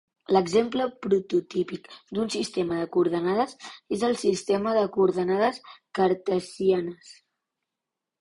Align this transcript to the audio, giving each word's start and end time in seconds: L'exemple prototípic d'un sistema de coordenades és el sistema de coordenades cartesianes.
L'exemple 0.35 0.85
prototípic 1.05 1.83
d'un 2.17 2.31
sistema 2.35 2.79
de 2.79 2.87
coordenades 2.95 3.53
és 3.97 4.05
el 4.07 4.17
sistema 4.21 4.73
de 4.79 4.87
coordenades 4.95 5.61
cartesianes. 6.01 7.13